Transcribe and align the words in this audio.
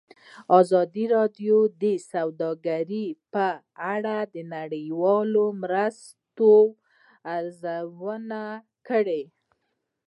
ازادي 0.59 1.05
راډیو 1.15 1.57
د 1.81 1.83
سوداګري 2.11 3.07
په 3.33 3.45
اړه 3.93 4.17
د 4.33 4.35
نړیوالو 4.55 5.43
مرستو 5.61 6.53
ارزونه 7.35 8.41
کړې. 8.87 9.23